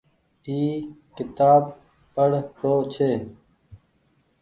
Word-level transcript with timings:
اي 0.47 0.59
ڪيتآب 1.15 1.63
پڙ 2.13 2.29
رو 2.59 2.73
ڇي۔ 2.93 3.11